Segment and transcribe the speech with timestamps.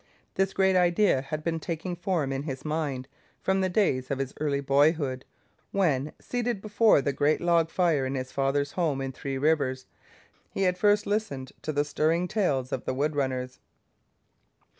[0.33, 3.07] This great idea had been taking form in his mind
[3.39, 5.25] from the days of his early boyhood,
[5.69, 9.85] when, seated before the great log fire in his father's home in Three Rivers,
[10.49, 13.59] he had first listened to the stirring tales of the woodrunners.